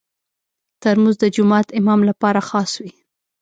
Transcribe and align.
ترموز 0.81 1.15
د 1.19 1.25
جومات 1.35 1.67
امام 1.79 1.99
لپاره 2.09 2.39
خاص 2.49 2.71
وي. 2.83 2.93